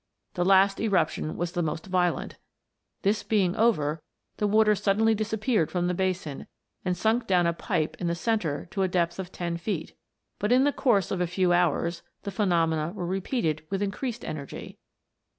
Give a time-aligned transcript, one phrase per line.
[0.33, 2.37] The last eruption was the most violent;
[3.03, 4.01] this beJng over,
[4.37, 6.47] the water sud denly disappeared from the basin,
[6.83, 9.93] and sunk down a pipe in the centre to a depth of ten feet;
[10.39, 14.79] but in the course of a few hours the phenomena were repeated with increased energy.